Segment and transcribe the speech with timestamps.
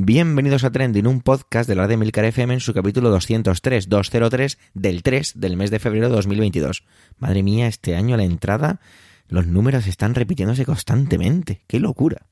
[0.00, 3.88] Bienvenidos a Trending, un podcast de la red de Milcar FM en su capítulo 203,
[3.88, 6.84] 203 del 3 del mes de febrero de 2022.
[7.18, 8.80] Madre mía, este año a la entrada
[9.26, 11.62] los números están repitiéndose constantemente.
[11.66, 12.28] ¡Qué locura!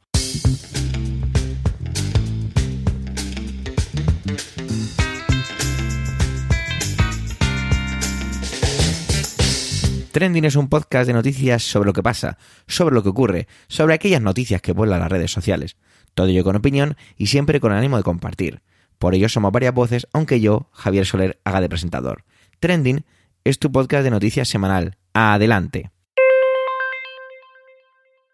[10.13, 12.39] Trending es un podcast de noticias sobre lo que pasa,
[12.69, 15.77] sobre lo que ocurre, sobre aquellas noticias que vuelan las redes sociales.
[16.17, 18.63] Todo ello con opinión y siempre con ánimo de compartir.
[18.99, 22.25] Por ello somos varias voces, aunque yo, Javier Soler, haga de presentador.
[22.59, 23.05] Trending
[23.45, 24.97] es tu podcast de noticias semanal.
[25.13, 25.91] Adelante.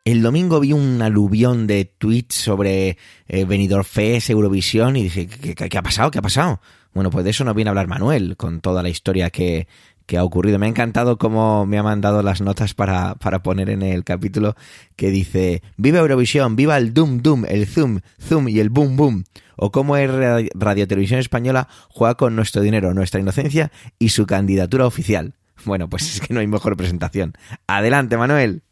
[0.04, 5.54] El domingo vi un aluvión de tweets sobre eh, Benidorm Fest, Eurovisión y dije, ¿qué,
[5.56, 6.12] ¿qué, ha pasado?
[6.12, 6.60] ¿Qué ha pasado?
[6.94, 9.66] Bueno, pues de eso nos viene a hablar Manuel, con toda la historia que,
[10.06, 10.58] que ha ocurrido.
[10.58, 14.54] Me ha encantado cómo me ha mandado las notas para, para poner en el capítulo
[14.96, 19.24] que dice Viva Eurovisión, viva el Doom Doom, el Zoom, Zoom y el Boom Boom.
[19.56, 20.10] O cómo es
[20.54, 25.34] Radio Televisión Española juega con nuestro dinero, nuestra inocencia y su candidatura oficial.
[25.64, 27.34] Bueno, pues es que no hay mejor presentación.
[27.66, 28.62] Adelante, Manuel.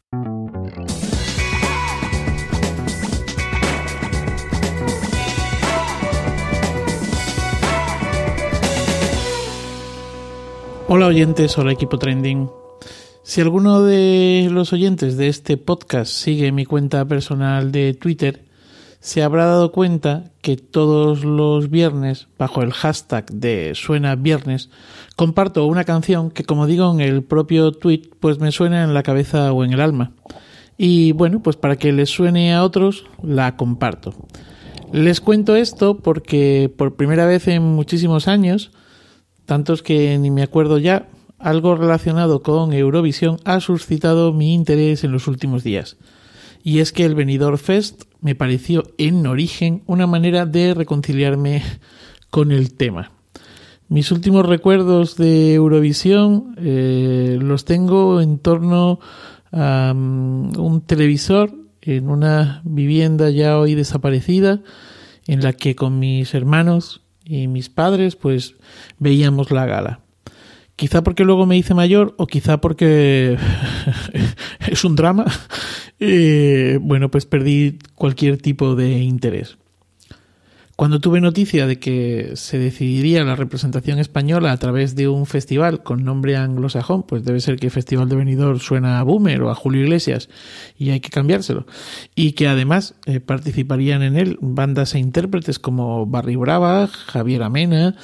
[10.92, 12.50] Hola oyentes, hola equipo trending.
[13.22, 18.42] Si alguno de los oyentes de este podcast sigue mi cuenta personal de Twitter,
[18.98, 24.68] se habrá dado cuenta que todos los viernes, bajo el hashtag de Suena Viernes,
[25.14, 29.05] comparto una canción que, como digo en el propio tweet, pues me suena en la
[29.05, 30.11] cabeza o en el alma.
[30.77, 34.12] Y bueno, pues para que les suene a otros, la comparto.
[34.92, 38.72] Les cuento esto porque por primera vez en muchísimos años,
[39.50, 41.08] tantos que ni me acuerdo ya,
[41.40, 45.96] algo relacionado con Eurovisión ha suscitado mi interés en los últimos días.
[46.62, 51.64] Y es que el Benidorm Fest me pareció en origen una manera de reconciliarme
[52.30, 53.10] con el tema.
[53.88, 59.00] Mis últimos recuerdos de Eurovisión eh, los tengo en torno
[59.50, 61.52] a um, un televisor
[61.83, 64.60] en una vivienda ya hoy desaparecida
[65.27, 68.57] en la que con mis hermanos y mis padres pues
[68.98, 70.01] veíamos la gala.
[70.74, 73.36] Quizá porque luego me hice mayor o quizá porque
[74.67, 75.27] es un drama.
[76.80, 79.58] Bueno, pues perdí cualquier tipo de interés.
[80.80, 85.83] Cuando tuve noticia de que se decidiría la representación española a través de un festival
[85.83, 89.55] con nombre anglosajón, pues debe ser que Festival de Benidorm suena a Boomer o a
[89.55, 90.30] Julio Iglesias
[90.79, 91.67] y hay que cambiárselo.
[92.14, 97.96] Y que además eh, participarían en él bandas e intérpretes como Barry Brava, Javier Amena,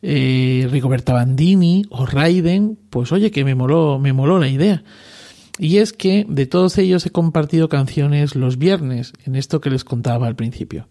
[0.00, 4.84] eh, Rigoberta Bandini o Raiden, pues oye que me moló, me moló la idea.
[5.58, 9.84] Y es que de todos ellos he compartido canciones los viernes, en esto que les
[9.84, 10.88] contaba al principio.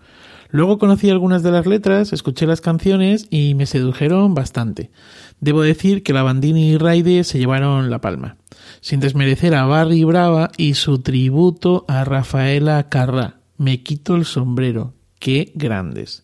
[0.52, 4.92] Luego conocí algunas de las letras, escuché las canciones y me sedujeron bastante.
[5.40, 8.36] Debo decir que la Bandini y Raide se llevaron la palma,
[8.82, 13.40] sin desmerecer a Barry Brava y su tributo a Rafaela Carrá.
[13.58, 14.94] Me quito el sombrero.
[15.20, 16.24] Qué grandes.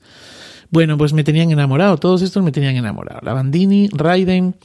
[0.70, 3.22] Bueno, pues me tenían enamorado, todos estos me tenían enamorado.
[3.24, 4.56] La Bandini, Raiden,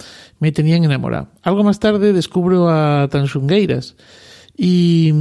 [0.40, 1.28] me tenían enamorado.
[1.42, 3.94] Algo más tarde descubro a Tansungueiras
[4.56, 5.12] y,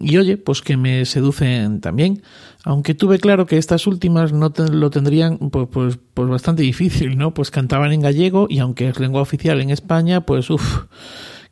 [0.00, 2.22] y oye, pues que me seducen también.
[2.64, 7.32] Aunque tuve claro que estas últimas no lo tendrían pues, pues, pues bastante difícil, ¿no?
[7.32, 10.84] Pues cantaban en gallego y aunque es lengua oficial en España, pues uff,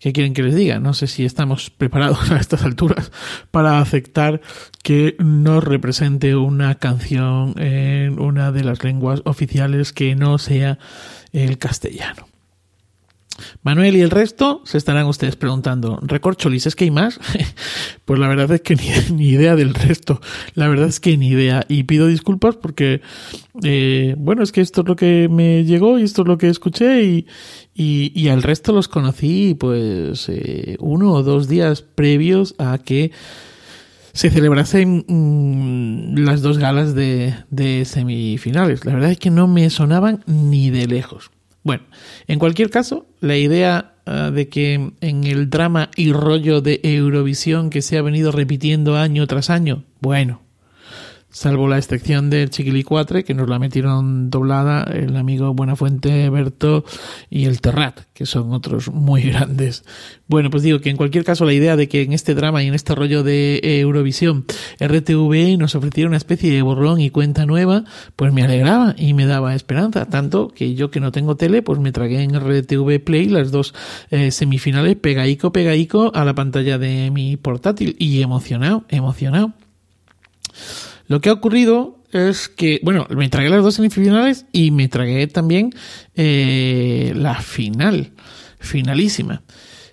[0.01, 0.81] ¿qué quieren que les diga?
[0.81, 3.11] No sé si estamos preparados a estas alturas
[3.51, 4.43] para aceptar
[4.83, 10.79] que nos represente una canción en una de las lenguas oficiales que no sea
[11.33, 12.27] el castellano.
[13.63, 17.21] Manuel y el resto se estarán ustedes preguntando, ¿recorcholis es que hay más?
[18.05, 20.21] pues la verdad es que ni, ni, idea del resto,
[20.55, 21.65] la verdad es que ni idea.
[21.69, 23.01] Y pido disculpas porque,
[23.63, 26.49] eh, bueno, es que esto es lo que me llegó y esto es lo que
[26.49, 27.27] escuché y,
[27.75, 33.13] y, al resto los conocí pues eh, uno o dos días previos a que
[34.13, 38.85] se celebrasen mmm, las dos galas de, de semifinales.
[38.85, 41.31] La verdad es que no me sonaban ni de lejos.
[41.69, 41.83] Bueno,
[42.29, 47.69] en cualquier caso, la idea uh, de que en el drama y rollo de Eurovisión
[47.69, 50.41] que se ha venido repitiendo año tras año, bueno,
[51.31, 56.85] salvo la excepción del Chiquilicuatre, que nos la metieron doblada el amigo Buenafuente, Berto
[57.31, 59.85] y el Terrat, que son otros muy grandes.
[60.27, 62.69] Bueno, pues digo que en cualquier caso la idea de que en este drama y
[62.69, 64.47] en este rollo de Eurovisión
[64.81, 67.85] RTV nos ofreciera una especie de borrón y cuenta nueva,
[68.17, 70.07] pues me alegraba y me daba esperanza.
[70.07, 73.75] Tanto que yo que no tengo tele, pues me tragué en RTV Play las dos
[74.11, 79.53] eh, semifinales pegaico, pegaico a la pantalla de mi portátil y emocionado, emocionado.
[81.09, 85.27] Lo que ha ocurrido es que, bueno, me tragué las dos semifinales y me tragué
[85.27, 85.75] también
[86.15, 88.13] eh, la final,
[88.61, 89.43] finalísima.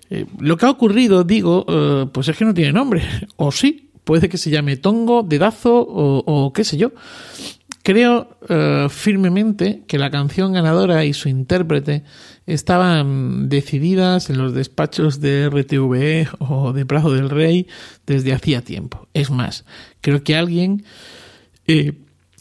[0.08, 3.02] Eh, lo que ha ocurrido, digo, eh, pues es que no tiene nombre,
[3.36, 6.92] o sí, puede que se llame Tongo, Dedazo o, o qué sé yo.
[7.86, 8.36] Creo
[8.90, 12.02] firmemente que la canción ganadora y su intérprete
[12.44, 17.68] estaban decididas en los despachos de RTVE o de Prazo del Rey
[18.04, 19.06] desde hacía tiempo.
[19.14, 19.64] Es más,
[20.00, 20.82] creo que alguien
[21.68, 21.92] eh,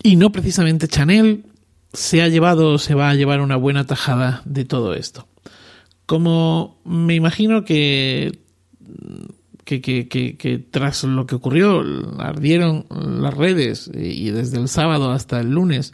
[0.02, 1.46] y no precisamente Chanel
[1.94, 5.28] se ha llevado o se va a llevar una buena tajada de todo esto.
[6.08, 8.40] Como me imagino que,
[9.66, 11.84] que, que, que, tras lo que ocurrió,
[12.20, 15.94] ardieron las redes y desde el sábado hasta el lunes,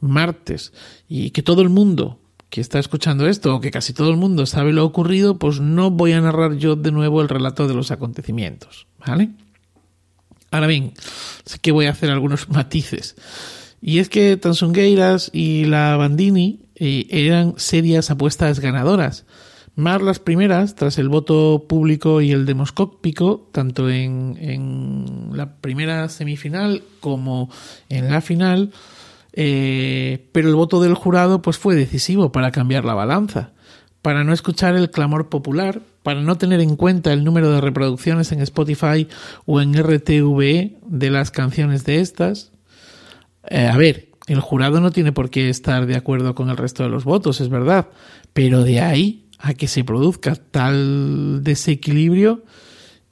[0.00, 0.72] martes,
[1.08, 2.18] y que todo el mundo
[2.50, 5.90] que está escuchando esto, o que casi todo el mundo sabe lo ocurrido, pues no
[5.90, 9.30] voy a narrar yo de nuevo el relato de los acontecimientos, ¿vale?
[10.50, 10.92] Ahora bien,
[11.46, 13.16] sé que voy a hacer algunos matices.
[13.80, 19.24] Y es que Tansungueiras y la Bandini eh, eran serias apuestas ganadoras.
[19.74, 26.08] Más las primeras, tras el voto público y el demoscópico, tanto en, en la primera
[26.10, 27.48] semifinal como
[27.88, 28.72] en la final,
[29.32, 33.52] eh, pero el voto del jurado pues fue decisivo para cambiar la balanza,
[34.02, 38.30] para no escuchar el clamor popular, para no tener en cuenta el número de reproducciones
[38.32, 39.08] en Spotify
[39.46, 42.52] o en RTVE de las canciones de estas.
[43.48, 46.82] Eh, a ver, el jurado no tiene por qué estar de acuerdo con el resto
[46.82, 47.88] de los votos, es verdad,
[48.34, 52.44] pero de ahí a que se produzca tal desequilibrio,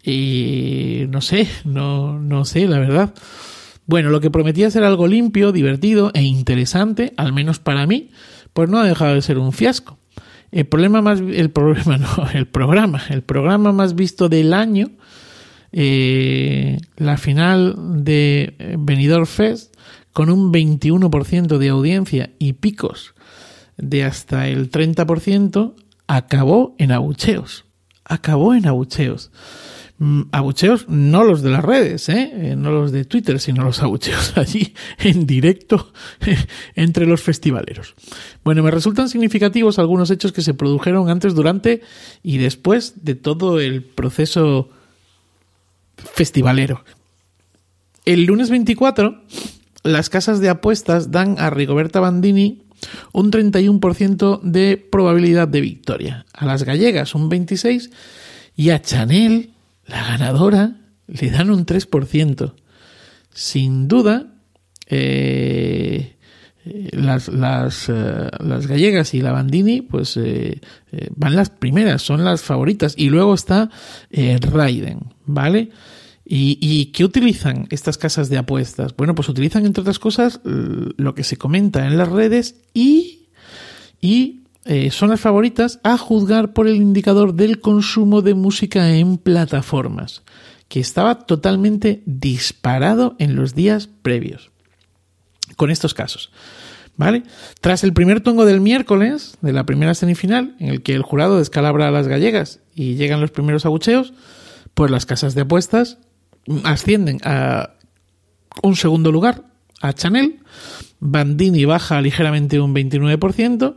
[0.02, 3.12] y no sé, no, no sé, la verdad.
[3.86, 8.10] Bueno, lo que prometía ser algo limpio, divertido e interesante, al menos para mí,
[8.52, 9.98] pues no ha dejado de ser un fiasco.
[10.52, 14.90] El problema más, el problema no, el programa, el programa más visto del año,
[15.72, 19.74] eh, la final de Benidorm Fest,
[20.12, 23.14] con un 21% de audiencia y picos
[23.76, 25.74] de hasta el 30%,
[26.16, 27.64] acabó en abucheos.
[28.04, 29.30] Acabó en abucheos.
[29.98, 32.32] Mm, abucheos no los de las redes, ¿eh?
[32.34, 32.56] ¿eh?
[32.56, 35.92] no los de Twitter, sino los abucheos allí en directo
[36.74, 37.94] entre los festivaleros.
[38.42, 41.82] Bueno, me resultan significativos algunos hechos que se produjeron antes, durante
[42.24, 44.70] y después de todo el proceso
[45.96, 46.84] festivalero.
[48.04, 49.22] El lunes 24,
[49.84, 52.62] las casas de apuestas dan a Rigoberta Bandini
[53.12, 57.90] un 31% de probabilidad de victoria, a las gallegas un 26%
[58.56, 59.50] y a Chanel
[59.86, 62.54] la ganadora le dan un 3%.
[63.32, 64.34] Sin duda,
[64.86, 66.16] eh,
[66.92, 70.60] las, las, eh, las, gallegas y la Bandini, pues eh,
[71.16, 72.94] van las primeras, son las favoritas.
[72.96, 73.70] Y luego está
[74.10, 75.70] Raiden, ¿vale?
[76.32, 78.94] ¿Y, ¿Y, qué utilizan estas casas de apuestas?
[78.96, 83.26] Bueno, pues utilizan, entre otras cosas, lo que se comenta en las redes y,
[84.00, 89.18] y eh, son las favoritas a juzgar por el indicador del consumo de música en
[89.18, 90.22] plataformas,
[90.68, 94.52] que estaba totalmente disparado en los días previos.
[95.56, 96.30] Con estos casos.
[96.96, 97.24] ¿Vale?
[97.60, 101.38] Tras el primer tongo del miércoles, de la primera semifinal, en el que el jurado
[101.38, 104.12] descalabra a las gallegas y llegan los primeros abucheos,
[104.74, 105.98] pues las casas de apuestas
[106.64, 107.74] ascienden a
[108.62, 109.44] un segundo lugar,
[109.80, 110.40] a Chanel,
[110.98, 113.76] Bandini baja ligeramente un 29%,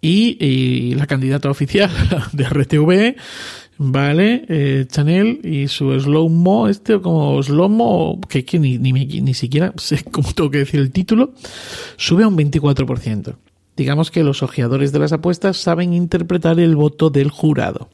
[0.00, 1.90] y, la candidata oficial
[2.32, 3.16] de RTV,
[3.78, 4.44] ¿vale?
[4.48, 9.34] Eh, Chanel y su slow mo, este como slow mo, que, que ni, ni, ni,
[9.34, 11.34] siquiera sé cómo tengo que decir el título,
[11.96, 13.36] sube a un 24%.
[13.76, 17.90] Digamos que los ojeadores de las apuestas saben interpretar el voto del jurado.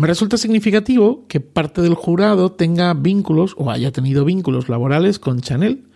[0.00, 5.42] Me resulta significativo que parte del jurado tenga vínculos o haya tenido vínculos laborales con
[5.42, 5.88] Chanel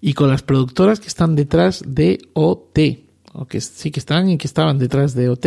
[0.00, 4.36] y con las productoras que están detrás de OT, o que sí que están y
[4.36, 5.46] que estaban detrás de OT,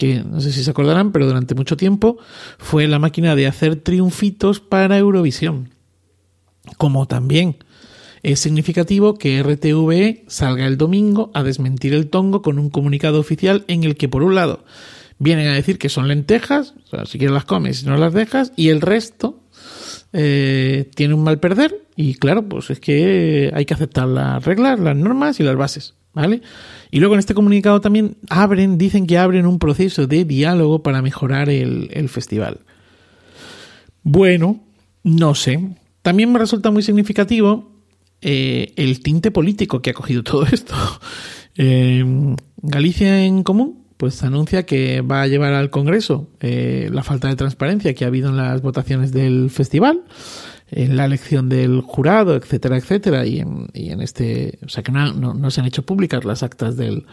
[0.00, 2.18] que no sé si se acordarán, pero durante mucho tiempo
[2.58, 5.68] fue la máquina de hacer triunfitos para Eurovisión.
[6.76, 7.58] Como también
[8.24, 13.64] es significativo que RTVE salga el domingo a desmentir el tongo con un comunicado oficial
[13.68, 14.64] en el que, por un lado,
[15.22, 18.12] vienen a decir que son lentejas, o sea, si quieres las comes, si no las
[18.12, 19.40] dejas, y el resto
[20.12, 24.80] eh, tiene un mal perder, y claro, pues es que hay que aceptar las reglas,
[24.80, 26.42] las normas y las bases, ¿vale?
[26.90, 31.02] Y luego en este comunicado también abren, dicen que abren un proceso de diálogo para
[31.02, 32.60] mejorar el, festival.
[34.02, 34.60] Bueno,
[35.04, 35.60] no sé.
[36.02, 37.70] También me resulta muy significativo
[38.20, 40.74] eh, el tinte político que ha cogido todo esto.
[41.54, 42.04] Eh,
[42.60, 47.36] Galicia en Común pues anuncia que va a llevar al Congreso eh, la falta de
[47.36, 50.02] transparencia que ha habido en las votaciones del festival.
[50.72, 54.90] en la elección del jurado, etcétera, etcétera, y en, y en este, o sea que
[54.90, 57.06] no, no, se han hecho públicas las actas del,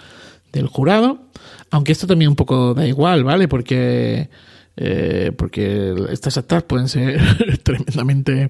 [0.52, 1.28] del jurado,
[1.70, 3.48] aunque esto también un poco da igual, ¿vale?
[3.48, 4.32] Porque
[4.76, 7.22] eh, porque estas actas pueden ser
[7.64, 8.50] tremendamente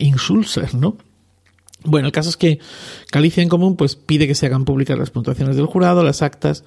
[0.00, 0.98] insulsas, ¿no?
[1.84, 2.58] Bueno, el caso es que
[3.10, 6.64] Galicia en Común pues pide que se hagan públicas las puntuaciones del jurado, las actas.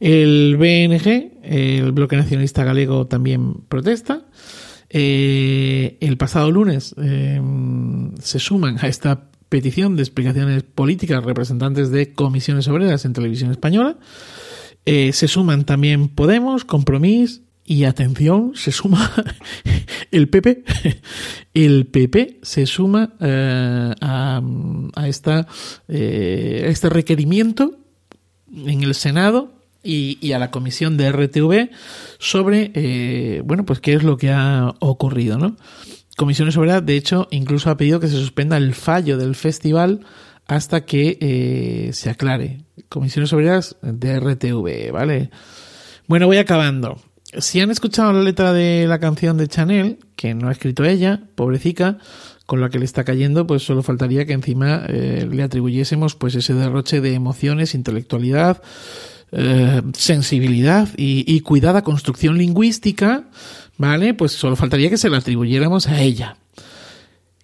[0.00, 4.22] El BNG, el Bloque Nacionalista Galego, también protesta.
[4.90, 7.40] Eh, el pasado lunes eh,
[8.20, 13.96] se suman a esta petición de explicaciones políticas representantes de comisiones obreras en televisión española.
[14.84, 19.12] se suman también Podemos, Compromís, y atención, se suma
[20.10, 20.64] el PP.
[21.52, 24.40] El PP se suma eh, a,
[25.06, 25.46] esta,
[25.86, 27.78] eh, este requerimiento
[28.50, 29.52] en el Senado
[29.84, 31.70] y, a la comisión de RTV
[32.18, 35.56] sobre, eh, bueno, pues qué es lo que ha ocurrido, ¿no?
[36.16, 40.00] Comisiones Obreras, de hecho, incluso ha pedido que se suspenda el fallo del festival
[40.46, 42.64] hasta que se aclare.
[42.88, 45.30] Comisiones Obreras de RTV, ¿vale?
[46.06, 46.98] Bueno, voy acabando
[47.36, 51.20] si han escuchado la letra de la canción de Chanel, que no ha escrito ella,
[51.34, 51.98] pobrecita,
[52.46, 56.34] con la que le está cayendo, pues solo faltaría que encima eh, le atribuyésemos pues
[56.34, 58.62] ese derroche de emociones, intelectualidad,
[59.32, 63.28] eh, sensibilidad y, cuidada construcción lingüística,
[63.76, 64.14] ¿vale?
[64.14, 66.38] Pues solo faltaría que se la atribuyéramos a ella.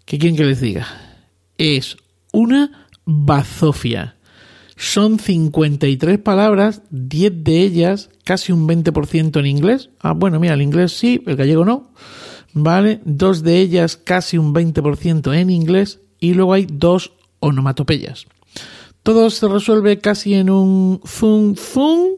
[0.06, 0.86] ¿Qué quieren que les diga?
[1.58, 1.98] Es
[2.32, 4.13] una bazofia.
[4.76, 9.90] Son 53 palabras, 10 de ellas, casi un 20% en inglés.
[10.00, 11.92] Ah, bueno, mira, el inglés sí, el gallego no.
[12.52, 13.00] ¿Vale?
[13.04, 16.00] Dos de ellas, casi un 20% en inglés.
[16.18, 18.26] Y luego hay dos onomatopeyas.
[19.02, 22.16] Todo se resuelve casi en un fun fun,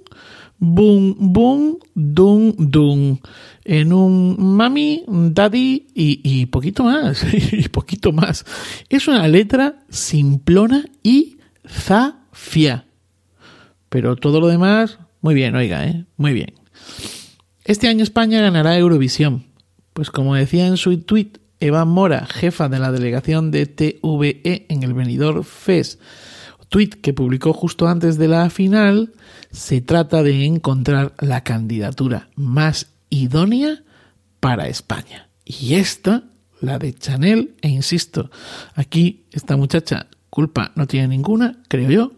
[0.58, 3.20] boom boom, dun dun.
[3.64, 7.26] En un mami, daddy y, y poquito más.
[7.52, 8.44] y poquito más.
[8.88, 12.86] Es una letra simplona y za FIA.
[13.88, 16.04] Pero todo lo demás, muy bien, oiga, ¿eh?
[16.16, 16.54] muy bien.
[17.64, 19.46] Este año España ganará Eurovisión.
[19.92, 24.82] Pues como decía en su tweet Eva Mora, jefa de la delegación de TVE en
[24.82, 25.98] el venidor FES,
[26.68, 29.12] tweet que publicó justo antes de la final,
[29.50, 33.82] se trata de encontrar la candidatura más idónea
[34.40, 35.30] para España.
[35.44, 36.24] Y esta,
[36.60, 38.30] la de Chanel, e insisto,
[38.74, 42.12] aquí esta muchacha culpa no tiene ninguna, creo yo.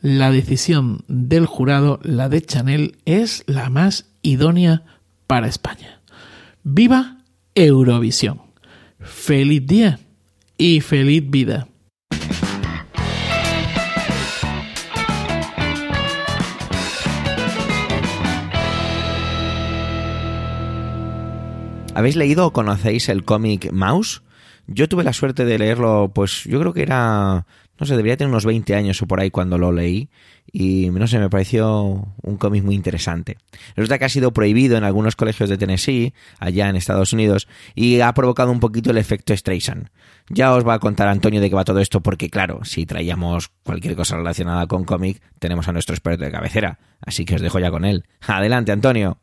[0.00, 4.84] La decisión del jurado, la de Chanel, es la más idónea
[5.26, 6.02] para España.
[6.62, 7.18] ¡Viva
[7.56, 8.42] Eurovisión!
[9.00, 9.98] ¡Feliz día
[10.56, 11.66] y feliz vida!
[21.96, 24.22] ¿Habéis leído o conocéis el cómic Mouse?
[24.66, 27.46] Yo tuve la suerte de leerlo, pues yo creo que era,
[27.78, 30.08] no sé, debería tener unos 20 años o por ahí cuando lo leí
[30.50, 33.38] y no sé, me pareció un cómic muy interesante.
[33.74, 38.00] Resulta que ha sido prohibido en algunos colegios de Tennessee, allá en Estados Unidos, y
[38.00, 39.88] ha provocado un poquito el efecto Streisand.
[40.28, 43.50] Ya os va a contar Antonio de qué va todo esto, porque claro, si traíamos
[43.64, 47.58] cualquier cosa relacionada con cómic, tenemos a nuestro experto de cabecera, así que os dejo
[47.58, 48.04] ya con él.
[48.20, 49.18] Adelante, Antonio.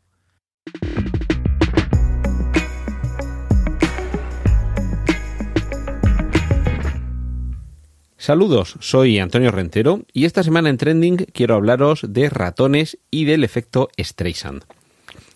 [8.22, 13.46] Saludos, soy Antonio Rentero y esta semana en Trending quiero hablaros de ratones y del
[13.46, 14.66] efecto Streisand.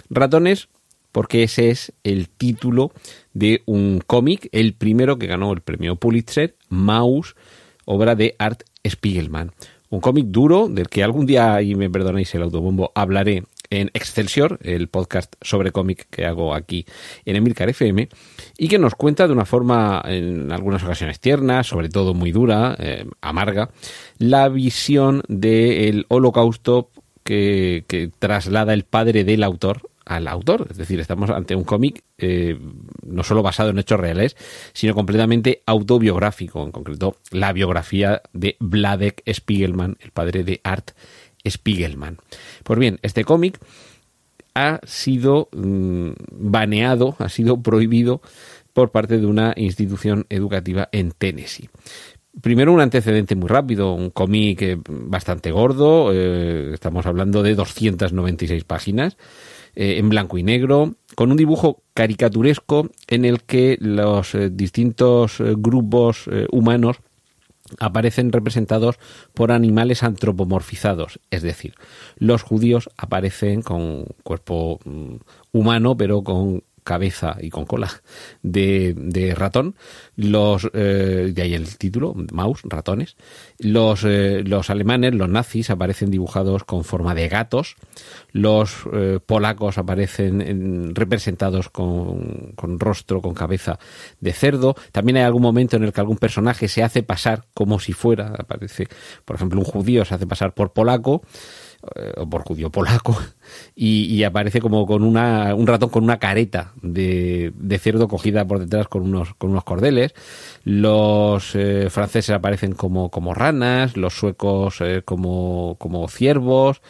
[0.10, 0.68] Ratones
[1.14, 2.92] porque ese es el título
[3.34, 7.38] de un cómic, el primero que ganó el premio Pulitzer, Mouse,
[7.86, 9.54] obra de Art Spiegelman.
[9.90, 14.60] Un cómic duro del que algún día, y me perdonéis el autobombo, hablaré en Excelsior,
[14.62, 16.86] el podcast sobre cómic que hago aquí
[17.26, 18.08] en Emilcar FM,
[18.58, 22.76] y que nos cuenta de una forma, en algunas ocasiones tierna, sobre todo muy dura,
[22.78, 23.72] eh, amarga,
[24.20, 26.92] la visión del holocausto
[27.24, 30.68] que, traslada el padre del autor al autor.
[30.70, 32.60] Es decir, estamos ante un cómic eh,
[33.04, 34.36] no solo basado en hechos reales,
[34.74, 40.92] sino completamente autobiográfico, en concreto la biografía de Vladek Spiegelman, el padre de Art
[41.48, 42.18] Spiegelman.
[42.64, 43.60] Pues bien, este cómic
[44.56, 48.22] ha sido mm, baneado, ha sido prohibido
[48.74, 51.70] por parte de una institución educativa en Tennessee.
[52.42, 58.64] Primero un antecedente muy rápido, un cómic eh, bastante gordo, eh, estamos hablando de 296
[58.64, 59.18] páginas,
[59.76, 66.26] eh, en blanco y negro, con un dibujo caricaturesco en el que los distintos grupos
[66.52, 66.98] humanos
[67.80, 69.00] aparecen representados
[69.34, 71.76] por animales antropomorfizados, es decir,
[72.18, 75.16] los judíos aparecen con cuerpo mm,
[75.52, 77.90] humano pero con cabeza y con cola
[78.42, 79.76] de, ratón,
[80.16, 83.16] los eh, de ahí el título, mouse, ratones,
[83.60, 87.76] los, eh, los alemanes, los nazis aparecen dibujados con forma de gatos,
[88.32, 93.80] los eh, polacos aparecen representados con, con rostro, con cabeza
[94.20, 97.80] de cerdo, también hay algún momento en el que algún personaje se hace pasar como
[97.80, 98.88] si fuera, aparece,
[99.26, 101.24] por ejemplo, un judío se hace pasar por polaco,
[102.18, 103.18] o por judío polaco,
[103.76, 108.88] y, aparece como con una, un ratón con una careta de, cerdo cogida por detrás
[108.88, 110.14] con unos, con unos cordeles.
[110.64, 116.82] Los eh, franceses aparecen como, como ranas, los suecos eh, como, como ciervos,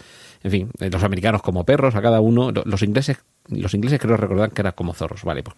[0.43, 2.51] en fin, los americanos como perros, a cada uno.
[2.51, 3.17] Los ingleses
[3.49, 5.23] los ingleses creo recordar que eran como zorros.
[5.23, 5.55] Vale, pues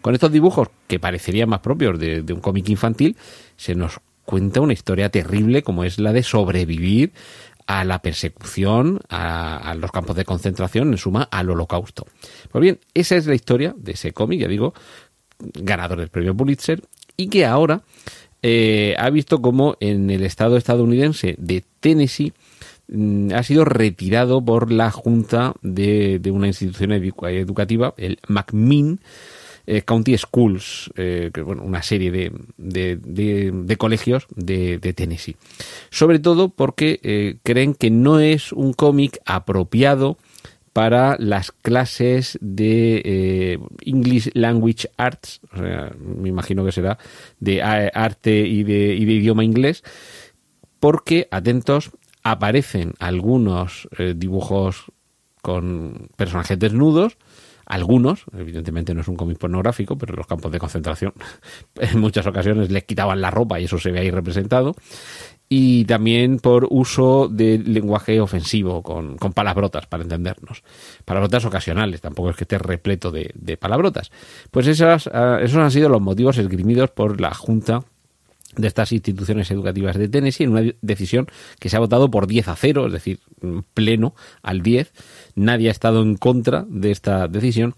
[0.00, 3.16] con estos dibujos que parecerían más propios de, de un cómic infantil,
[3.56, 7.12] se nos cuenta una historia terrible como es la de sobrevivir
[7.66, 12.06] a la persecución, a, los campos de concentración, en suma, al holocausto.
[12.50, 14.74] Pues bien, esa es la historia de ese cómic, ya digo,
[15.38, 16.82] ganador del premio Pulitzer,
[17.16, 17.82] y que ahora
[18.42, 22.32] eh, ha visto como en el estado estadounidense de Tennessee
[22.88, 29.00] mm, ha sido retirado por la junta de, de una institución educativa, el McMinn,
[29.66, 35.36] eh, County Schools, eh, que, bueno, una serie de, de, colegios de, Tennessee.
[35.90, 40.18] Sobre todo porque eh, creen que no es un cómic apropiado
[40.72, 45.42] para las clases de English Language Arts,
[45.98, 46.96] me imagino que será
[47.40, 49.84] de arte de, y de idioma inglés,
[50.80, 51.90] porque, atentos,
[52.22, 54.86] aparecen algunos dibujos
[55.42, 57.18] con personajes desnudos,
[57.72, 61.14] algunos, evidentemente no es un cómic pornográfico, pero los campos de concentración
[61.80, 64.74] en muchas ocasiones les quitaban la ropa y eso se ve ahí representado.
[65.48, 70.62] Y también por uso de lenguaje ofensivo, con, palabrotas, para entendernos.
[71.04, 74.10] Palabrotas ocasionales, tampoco es que esté repleto de, palabrotas.
[74.50, 77.84] Pues esas, ah, esos han sido los motivos esgrimidos por la Junta
[78.56, 81.26] de estas instituciones educativas de Tennessee en una decisión
[81.58, 83.20] que se ha votado por 10 a 0, es decir,
[83.74, 84.92] pleno al 10.
[85.34, 87.74] Nadie ha estado en contra de esta decisión,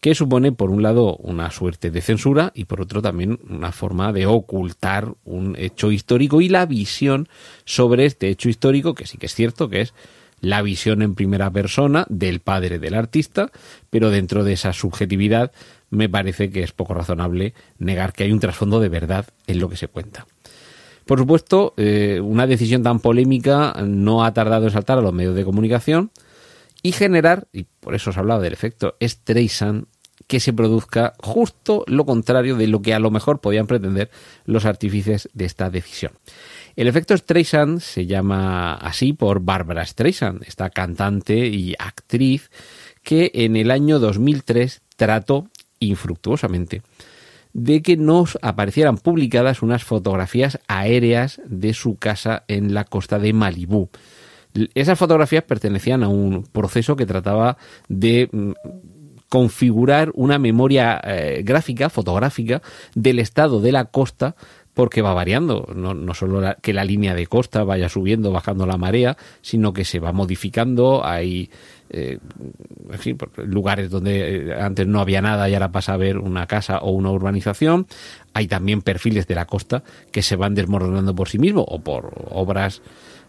[0.00, 4.12] que supone, por un lado, una suerte de censura y por otro también una forma
[4.12, 7.28] de ocultar un hecho histórico y la visión
[7.64, 9.94] sobre este hecho histórico, que sí que es cierto que es
[10.40, 13.52] la visión en primera persona del padre del artista,
[13.90, 15.52] pero dentro de esa subjetividad
[15.92, 19.68] me parece que es poco razonable negar que hay un trasfondo de verdad en lo
[19.68, 20.26] que se cuenta.
[21.04, 25.36] Por supuesto, eh, una decisión tan polémica no ha tardado en saltar a los medios
[25.36, 26.10] de comunicación
[26.82, 29.84] y generar, y por eso os hablaba del efecto Streisand,
[30.26, 34.10] que se produzca justo lo contrario de lo que a lo mejor podían pretender
[34.46, 36.12] los artífices de esta decisión.
[36.74, 42.50] El efecto Streisand se llama así por Barbara Streisand, esta cantante y actriz
[43.02, 45.48] que en el año 2003 trató
[45.86, 46.82] infructuosamente
[47.52, 53.32] de que nos aparecieran publicadas unas fotografías aéreas de su casa en la costa de
[53.32, 53.90] Malibú.
[54.74, 57.56] Esas fotografías pertenecían a un proceso que trataba
[57.88, 58.52] de mm,
[59.28, 62.60] configurar una memoria eh, gráfica, fotográfica,
[62.94, 64.34] del estado de la costa
[64.74, 68.78] porque va variando, no, no solo que la línea de costa vaya subiendo, bajando la
[68.78, 71.50] marea, sino que se va modificando, hay
[71.92, 72.18] eh,
[73.36, 76.90] lugares donde eh, antes no había nada y ahora pasa a ver una casa o
[76.90, 77.86] una urbanización.
[78.32, 82.12] Hay también perfiles de la costa que se van desmoronando por sí mismos o por
[82.30, 82.80] obras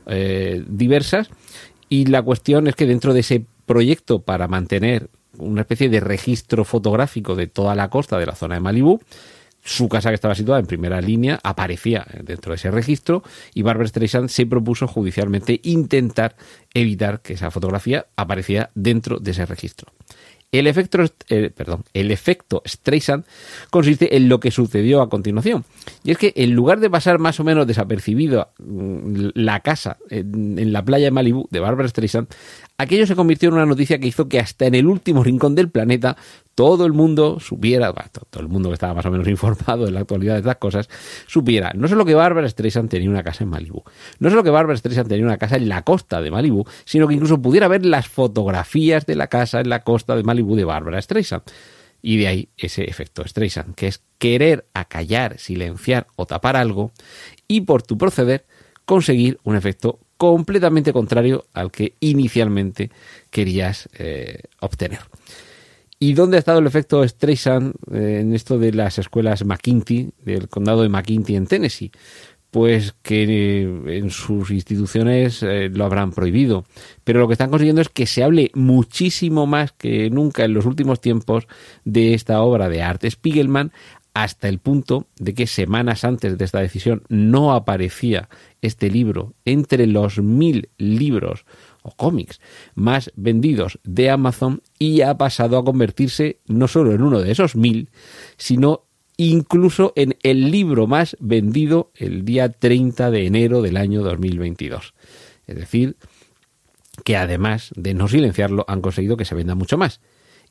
[0.06, 1.30] eh, diversas.
[1.90, 6.64] Y la cuestión es que dentro de ese proyecto para mantener una especie de registro
[6.64, 9.02] fotográfico de toda la costa de la zona de Malibú,
[9.64, 13.24] su casa que estaba situada en primera línea aparecía dentro de ese registro
[13.54, 16.36] y Barbara Streisand se propuso judicialmente intentar
[16.74, 19.92] evitar que esa fotografía apareciera dentro de ese registro.
[20.54, 21.00] El efecto,
[21.30, 23.26] eh, perdón, el efecto Streisand
[23.72, 25.66] consiste en lo que sucedió a continuación.
[26.04, 30.60] Y es que en lugar de pasar más o menos desapercibido mm, la casa en,
[30.60, 32.28] en la playa de Malibu de Barbara Streisand,
[32.78, 35.72] aquello se convirtió en una noticia que hizo que hasta en el último rincón del
[35.72, 36.18] planeta
[36.56, 37.92] todo el mundo supiera,
[38.30, 40.90] todo el mundo que estaba más o menos informado de la actualidad de estas cosas,
[41.28, 43.84] supiera no solo que Barbara Streisand tenía una casa en Malibu,
[44.20, 47.16] no solo que Barbara Streisand tenía una casa en la costa de Malibu, sino que
[47.16, 51.02] incluso pudiera ver las fotografías de la casa en la costa de Malibu de Barbara
[51.02, 51.44] Streisand.
[52.02, 56.92] Y de ahí ese efecto Streisand, que es querer acallar, silenciar o tapar algo
[57.48, 58.46] y por tu proceder
[58.86, 62.92] conseguir un efecto completamente contrario al que inicialmente
[63.30, 65.00] querías eh, obtener.
[66.04, 70.50] ¿Y dónde ha estado el efecto Streisand eh, en esto de las escuelas McKinsey, del
[70.50, 71.92] condado de McKinsey en Tennessee?
[72.52, 76.66] pues que en sus instituciones eh, lo habrán prohibido.
[77.04, 80.68] Pero lo que están consiguiendo es que se hable muchísimo más que nunca en los
[80.68, 81.48] últimos tiempos
[81.84, 83.72] de esta obra de Art Spiegelman,
[84.14, 88.30] hasta el punto de que semanas antes de esta decisión no aparecía
[88.62, 91.46] este libro entre los mil libros
[91.84, 92.42] o cómics
[92.74, 97.56] más vendidos de Amazon y ha pasado a convertirse no solo en uno de esos
[97.56, 97.90] mil,
[98.38, 98.86] sino
[99.18, 104.94] incluso en el libro más vendido el día 30 de enero del año 2022.
[105.46, 105.98] Es decir,
[107.04, 110.00] que además de no silenciarlo, han conseguido que se venda mucho más.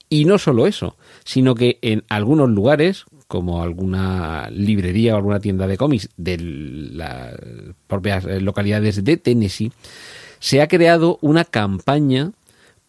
[0.09, 5.67] Y no solo eso, sino que en algunos lugares, como alguna librería o alguna tienda
[5.67, 7.35] de cómics de las
[7.87, 9.73] propias localidades de Tennessee,
[10.43, 12.33] se ha creado una campaña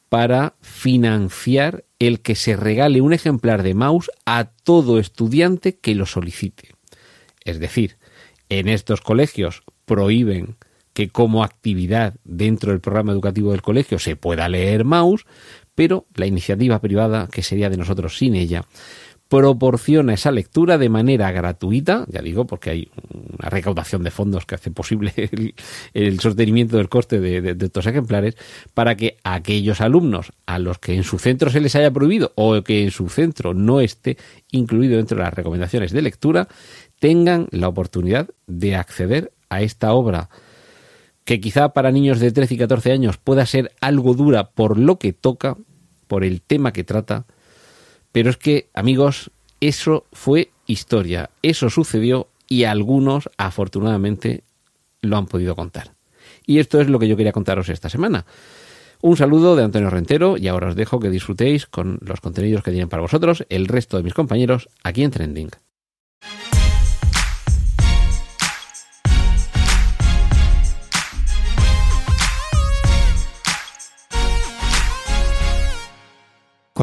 [0.09, 6.07] para financiar el que se regale un ejemplar de mouse a todo estudiante que lo
[6.07, 6.69] solicite.
[7.45, 7.97] Es decir,
[8.49, 10.55] en estos colegios prohíben
[10.93, 15.27] que como actividad dentro del programa educativo del colegio se pueda leer mouse,
[15.75, 18.65] pero la iniciativa privada, que sería de nosotros sin ella,
[19.33, 22.91] proporciona esa lectura de manera gratuita, ya digo, porque hay
[23.39, 25.11] una recaudación de fondos que hace posible
[25.95, 28.37] el, sostenimiento del coste de, estos ejemplares,
[28.75, 32.61] para que aquellos alumnos a los que en su centro se les haya prohibido o
[32.61, 34.17] que en su centro no esté
[34.51, 36.47] incluido dentro de las recomendaciones de lectura,
[36.99, 40.29] tengan la oportunidad de acceder a esta obra
[41.25, 44.99] que quizá para niños de 13 y 14 años pueda ser algo dura por lo
[44.99, 45.57] que toca,
[46.05, 47.25] por el tema que trata,
[48.13, 54.43] pero es que, amigos, eso fue historia, eso sucedió y algunos, afortunadamente,
[55.01, 55.95] lo han podido contar.
[56.45, 58.25] Y esto es lo que yo quería contaros esta semana.
[59.01, 62.71] Un saludo de Antonio Rentero y ahora os dejo que disfrutéis con los contenidos que
[62.71, 65.49] tienen para vosotros el resto de mis compañeros aquí en Trending.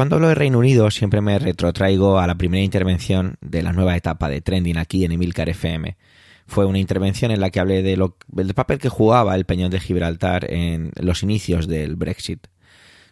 [0.01, 3.95] Cuando hablo de Reino Unido siempre me retrotraigo a la primera intervención de la nueva
[3.95, 5.95] etapa de Trending aquí en Emilcar FM.
[6.47, 9.69] Fue una intervención en la que hablé de lo, del papel que jugaba el Peñón
[9.69, 12.47] de Gibraltar en los inicios del Brexit.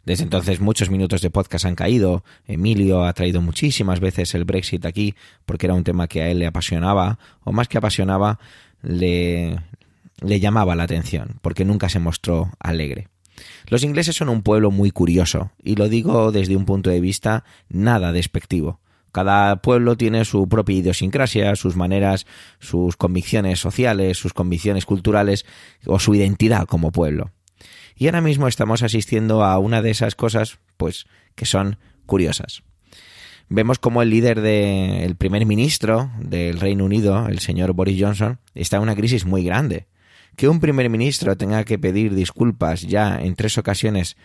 [0.04, 2.24] Desde entonces muchos minutos de podcast han caído.
[2.48, 5.14] Emilio ha traído muchísimas veces el Brexit aquí
[5.46, 8.40] porque era un tema que a él le apasionaba, o más que apasionaba,
[8.82, 9.60] le,
[10.22, 13.10] le llamaba la atención, porque nunca se mostró alegre.
[13.68, 17.44] Los ingleses son un pueblo muy curioso, y lo digo desde un punto de vista
[17.70, 18.80] nada despectivo.
[19.12, 22.28] Cada pueblo tiene su propia idiosincrasia, sus maneras,
[22.60, 25.46] sus convicciones sociales, sus convicciones culturales
[25.86, 27.32] o su identidad como pueblo.
[27.96, 32.64] Y ahora mismo estamos asistiendo a una de esas cosas, pues, que son curiosas.
[33.50, 38.78] Vemos como el líder del primer ministro del Reino Unido, el señor Boris Johnson, está
[38.78, 39.88] en una crisis muy grande
[40.40, 44.16] que un primer ministro tenga que pedir disculpas ya en tres ocasiones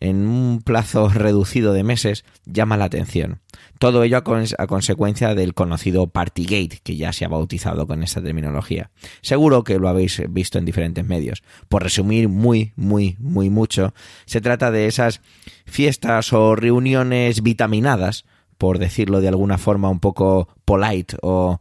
[0.00, 3.40] en un plazo reducido de meses llama la atención.
[3.78, 8.90] Todo ello a, consecuencia del conocido Partygate, que ya se ha bautizado con esta terminología.
[9.20, 11.42] Seguro que lo habéis visto en diferentes medios.
[11.68, 13.92] Por resumir muy, muy, muy mucho,
[14.24, 15.20] se trata de esas
[15.66, 18.24] fiestas o reuniones vitaminadas,
[18.56, 21.60] por decirlo de alguna forma un poco polite o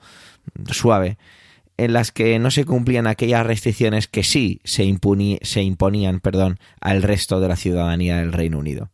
[0.72, 1.18] suave,
[1.78, 7.40] en las que no se cumplían aquellas restricciones que sí se, imponían perdón, al resto
[7.40, 8.90] de la ciudadanía del Reino Unido.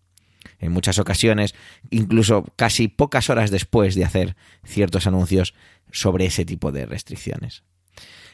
[0.60, 1.56] En muchas ocasiones,
[1.90, 5.54] incluso casi pocas horas después de hacer ciertos anuncios
[5.92, 7.64] sobre ese tipo de restricciones.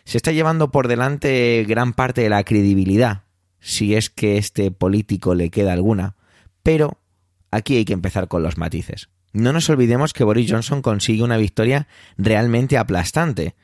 [0.03, 3.23] Se está llevando por delante gran parte de la credibilidad,
[3.59, 6.15] si es que este político le queda alguna,
[6.63, 6.99] pero
[7.51, 9.09] aquí hay que empezar con los matices.
[9.31, 13.55] No nos olvidemos que Boris Johnson consigue una victoria realmente aplastante,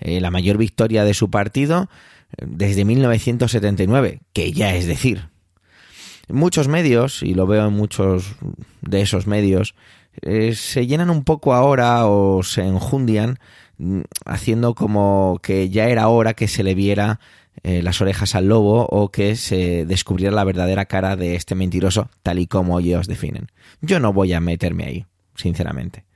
[0.00, 1.88] eh, la mayor victoria de su partido
[2.36, 5.28] eh, desde 1979, que ya es decir.
[6.28, 8.36] Muchos medios, y lo veo en muchos
[8.82, 9.74] de esos medios,
[10.22, 13.38] eh, se llenan un poco ahora o se enjundian
[13.78, 17.20] mm, haciendo como que ya era hora que se le viera
[17.62, 22.38] las orejas al lobo o que se descubriera la verdadera cara de este mentiroso tal
[22.38, 23.48] y como ellos definen.
[23.82, 26.06] Yo no voy a meterme ahí, sinceramente.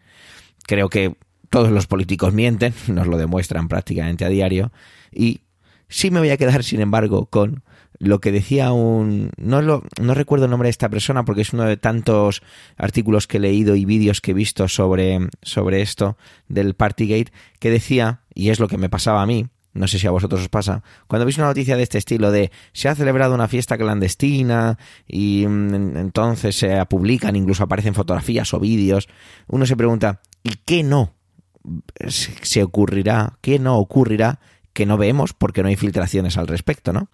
[0.66, 1.16] Creo que
[1.54, 4.72] todos los políticos mienten, nos lo demuestran prácticamente a diario,
[5.12, 5.42] y
[5.88, 7.62] sí me voy a quedar, sin embargo, con
[8.00, 9.30] lo que decía un...
[9.36, 12.42] No, lo, no recuerdo el nombre de esta persona porque es uno de tantos
[12.76, 17.70] artículos que he leído y vídeos que he visto sobre, sobre esto del Partygate, que
[17.70, 20.48] decía, y es lo que me pasaba a mí, no sé si a vosotros os
[20.48, 24.76] pasa, cuando veis una noticia de este estilo de se ha celebrado una fiesta clandestina
[25.06, 29.06] y mm, entonces se publican, incluso aparecen fotografías o vídeos,
[29.46, 31.14] uno se pregunta, ¿y qué no?
[32.08, 34.40] Se ocurrirá, qué no ocurrirá
[34.72, 37.08] que no vemos porque no hay filtraciones al respecto, ¿no?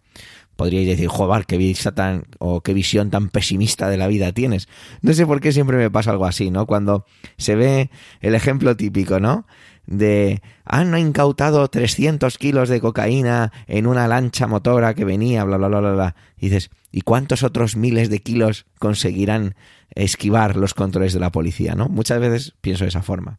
[0.56, 4.68] Podríais decir, joder, qué vista tan, o qué visión tan pesimista de la vida tienes.
[5.02, 6.66] No sé por qué siempre me pasa algo así, ¿no?
[6.66, 9.46] Cuando se ve el ejemplo típico, ¿no?
[9.86, 15.68] De, han incautado 300 kilos de cocaína en una lancha motora que venía, bla, bla,
[15.68, 16.16] bla, bla, bla.
[16.36, 19.54] Dices, ¿y cuántos otros miles de kilos conseguirán
[19.94, 21.88] esquivar los controles de la policía, ¿no?
[21.88, 23.38] Muchas veces pienso de esa forma.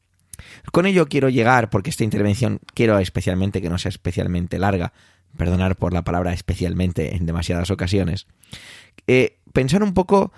[0.72, 4.94] Con ello quiero llegar, porque esta intervención quiero especialmente que no sea especialmente larga,
[5.38, 8.28] perdonar por la palabra especialmente en demasiadas ocasiones,
[9.08, 10.32] eh, pensar un poco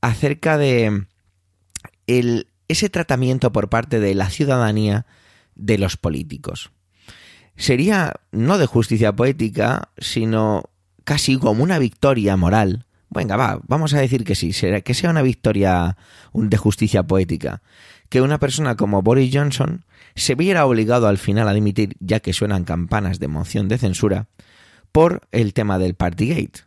[0.00, 1.04] acerca de
[2.06, 5.06] el, ese tratamiento por parte de la ciudadanía
[5.54, 6.70] de los políticos.
[7.56, 10.70] Sería no de justicia poética, sino
[11.04, 12.86] casi como una victoria moral.
[13.10, 14.52] Venga, va, vamos a decir que sí,
[14.84, 15.96] que sea una victoria
[16.32, 17.60] de justicia poética
[18.10, 19.84] que una persona como Boris Johnson
[20.16, 24.26] se viera obligado al final a dimitir, ya que suenan campanas de moción de censura,
[24.92, 26.64] por el tema del Partygate.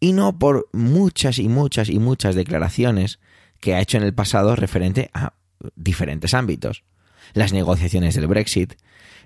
[0.00, 3.20] Y no por muchas y muchas y muchas declaraciones
[3.60, 5.34] que ha hecho en el pasado referente a
[5.76, 6.82] diferentes ámbitos.
[7.32, 8.74] Las negociaciones del Brexit,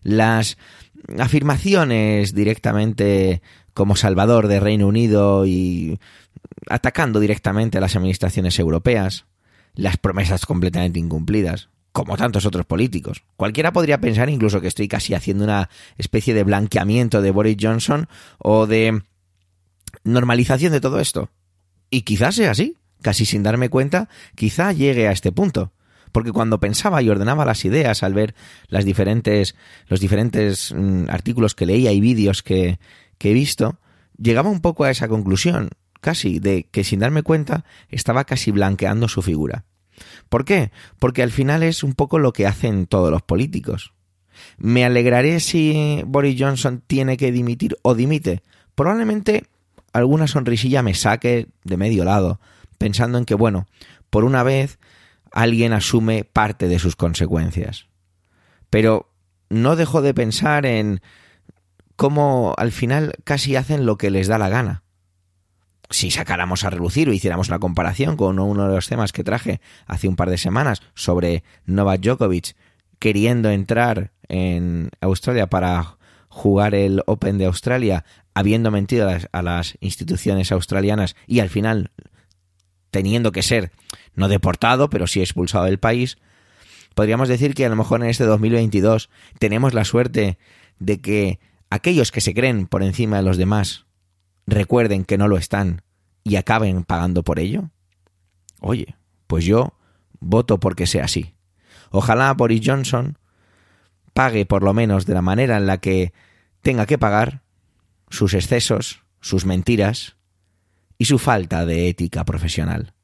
[0.03, 0.59] las
[1.19, 3.41] afirmaciones directamente
[3.79, 6.01] como salvador de Reino Unido y
[6.69, 9.27] atacando directamente a las administraciones europeas,
[9.75, 13.23] las promesas completamente incumplidas, como tantos otros políticos.
[13.37, 18.09] Cualquiera podría pensar incluso que estoy casi haciendo una especie de blanqueamiento de Boris Johnson
[18.39, 19.01] o de
[20.03, 21.31] normalización de todo esto.
[21.89, 25.71] Y quizás sea así, casi sin darme cuenta, quizá llegue a este punto.
[26.11, 28.35] Porque cuando pensaba y ordenaba las ideas al ver
[28.67, 29.55] las diferentes,
[29.87, 32.79] los diferentes mm, artículos que leía y vídeos que,
[33.19, 33.79] que he visto,
[34.17, 39.09] llegaba un poco a esa conclusión casi de que sin darme cuenta estaba casi blanqueando
[39.09, 39.65] su figura.
[40.29, 40.71] ¿Por qué?
[40.99, 43.93] Porque al final es un poco lo que hacen todos los políticos.
[44.57, 48.43] ¿Me alegraré si Boris Johnson tiene que dimitir o dimite?
[48.75, 49.47] Probablemente
[49.93, 52.41] alguna sonrisilla me saque de medio lado,
[52.79, 53.67] pensando en que, bueno,
[54.11, 54.79] por una vez
[55.33, 57.87] alguien asume parte de sus consecuencias.
[58.71, 59.11] Pero
[59.51, 61.01] no dejo de pensar en
[61.99, 64.85] cómo al final casi hacen lo que les da la gana.
[65.91, 69.61] Si sacáramos a relucir o hiciéramos la comparación con uno de los temas que traje
[69.85, 72.55] hace un par de semanas sobre Novak Djokovic
[73.01, 80.53] queriendo entrar en Australia para jugar el Open de Australia, habiendo mentido a las, instituciones
[80.53, 81.91] australianas y al final
[82.93, 83.73] teniendo que ser
[84.15, 86.17] no deportado, pero sí expulsado del país,
[86.95, 90.39] podríamos decir que a lo mejor en este 2022 tenemos la suerte
[90.79, 93.87] de que aquellos que se creen por encima de los demás
[94.47, 95.83] recuerden que no lo están
[96.25, 97.71] y acaben pagando por ello?
[98.61, 99.75] Oye, pues yo
[100.21, 101.35] voto porque sea así.
[101.91, 103.19] Ojalá Boris Johnson
[104.13, 106.13] pague por lo menos de la manera en la que
[106.61, 107.43] tenga que pagar
[108.11, 110.17] sus excesos, sus mentiras
[110.99, 112.95] y su falta de ética profesional.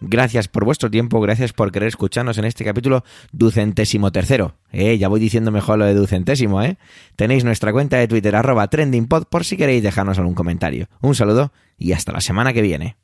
[0.00, 4.54] Gracias por vuestro tiempo, gracias por querer escucharnos en este capítulo ducentésimo tercero.
[4.70, 6.78] Eh, ya voy diciendo mejor lo de ducentésimo, ¿eh?
[7.16, 10.88] Tenéis nuestra cuenta de Twitter arroba trendingpod por si queréis dejarnos algún comentario.
[11.00, 12.96] Un saludo y hasta la semana que viene.